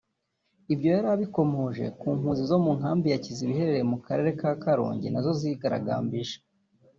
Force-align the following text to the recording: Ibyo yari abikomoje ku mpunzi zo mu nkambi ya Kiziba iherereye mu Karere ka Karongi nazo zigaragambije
Ibyo 0.73 0.87
yari 0.95 1.07
abikomoje 1.15 1.85
ku 1.99 2.05
mpunzi 2.17 2.43
zo 2.51 2.57
mu 2.63 2.71
nkambi 2.77 3.07
ya 3.09 3.21
Kiziba 3.23 3.51
iherereye 3.53 3.85
mu 3.91 3.97
Karere 4.05 4.29
ka 4.39 4.49
Karongi 4.63 5.07
nazo 5.13 5.31
zigaragambije 5.39 6.37